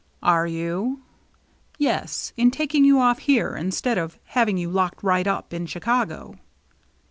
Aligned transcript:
"Are 0.23 0.47
you?" 0.47 1.03
"Yes— 1.77 2.33
in 2.35 2.49
taking 2.49 2.83
you 2.83 2.99
off 2.99 3.19
here 3.19 3.55
instead 3.55 3.99
of 3.99 4.17
having 4.23 4.57
you 4.57 4.67
locked 4.67 5.03
right 5.03 5.27
up 5.27 5.53
in 5.53 5.67
Chicago." 5.67 6.39